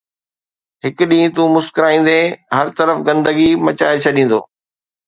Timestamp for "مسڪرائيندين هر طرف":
1.57-3.05